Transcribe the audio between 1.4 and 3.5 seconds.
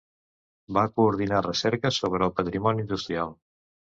recerques sobre el patrimoni industrial.